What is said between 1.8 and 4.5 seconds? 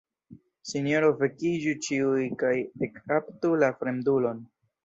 ĉiuj kaj ekkaptu la fremdulon!